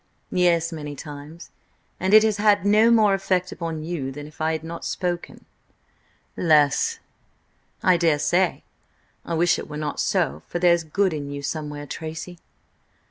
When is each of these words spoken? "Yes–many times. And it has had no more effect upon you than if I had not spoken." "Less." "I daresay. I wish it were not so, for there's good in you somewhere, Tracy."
"Yes–many 0.31 0.95
times. 0.95 1.51
And 1.99 2.15
it 2.15 2.23
has 2.23 2.37
had 2.37 2.65
no 2.65 2.89
more 2.89 3.13
effect 3.13 3.51
upon 3.51 3.83
you 3.83 4.11
than 4.11 4.25
if 4.25 4.41
I 4.41 4.53
had 4.53 4.63
not 4.63 4.83
spoken." 4.83 5.45
"Less." 6.35 6.97
"I 7.83 7.97
daresay. 7.97 8.63
I 9.23 9.33
wish 9.35 9.59
it 9.59 9.69
were 9.69 9.77
not 9.77 9.99
so, 9.99 10.41
for 10.47 10.57
there's 10.57 10.83
good 10.83 11.13
in 11.13 11.29
you 11.29 11.43
somewhere, 11.43 11.85
Tracy." 11.85 12.39